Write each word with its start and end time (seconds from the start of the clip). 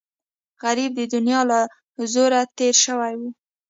غریب 0.63 0.91
د 0.97 1.01
دنیا 1.13 1.41
له 1.51 1.59
زوره 2.13 2.41
تېر 2.57 2.75
شوی 2.83 3.13
وي 3.19 3.29